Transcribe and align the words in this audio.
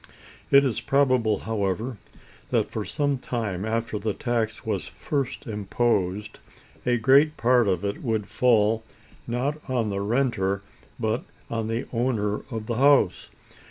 It 0.49 0.65
is 0.65 0.81
probable, 0.81 1.41
however, 1.41 1.99
that 2.49 2.71
for 2.71 2.83
some 2.85 3.19
time 3.19 3.63
after 3.63 3.99
the 3.99 4.15
tax 4.15 4.65
was 4.65 4.87
first 4.87 5.45
imposed, 5.45 6.39
a 6.87 6.97
great 6.97 7.37
part 7.37 7.67
of 7.67 7.85
it 7.85 8.01
would 8.01 8.25
fall, 8.25 8.83
not 9.27 9.69
on 9.69 9.91
the 9.91 9.99
renter, 10.01 10.63
but 10.99 11.23
on 11.51 11.67
the 11.67 11.87
owner 11.93 12.37
of 12.49 12.65
the 12.65 12.77
house. 12.77 13.29